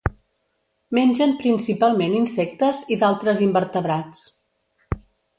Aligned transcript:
Mengen 0.97 1.33
principalment 1.41 2.15
insectes 2.19 2.79
i 2.95 2.97
d'altres 3.03 3.43
invertebrats. 3.49 4.23